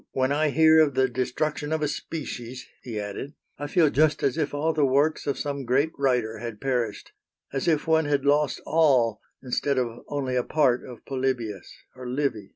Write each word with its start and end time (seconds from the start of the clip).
"When 0.13 0.31
I 0.31 0.49
hear 0.49 0.79
of 0.79 0.95
the 0.95 1.07
destruction 1.07 1.71
of 1.71 1.83
a 1.83 1.87
species," 1.87 2.65
he 2.81 2.99
added, 2.99 3.35
"I 3.59 3.67
feel 3.67 3.91
just 3.91 4.23
as 4.23 4.35
if 4.35 4.51
all 4.51 4.73
the 4.73 4.83
works 4.83 5.27
of 5.27 5.37
some 5.37 5.63
great 5.63 5.91
writer 5.95 6.39
had 6.39 6.59
perished; 6.59 7.11
as 7.53 7.67
if 7.67 7.85
one 7.85 8.05
had 8.05 8.25
lost 8.25 8.61
all 8.65 9.21
instead 9.43 9.77
of 9.77 9.99
only 10.07 10.35
a 10.35 10.43
part 10.43 10.83
of 10.83 11.05
Polybius 11.05 11.71
or 11.95 12.09
Livy." 12.09 12.49